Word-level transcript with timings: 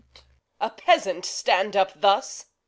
A 0.59 0.71
peasant 0.71 1.25
stand 1.25 1.75
up 1.77 1.91
thus? 2.01 2.47